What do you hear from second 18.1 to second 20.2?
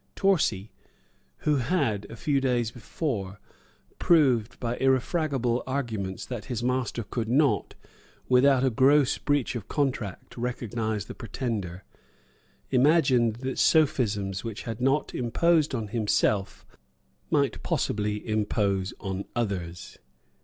impose on others.